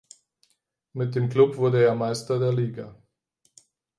[0.93, 2.99] Mit dem Club wurde er Meister der Liga.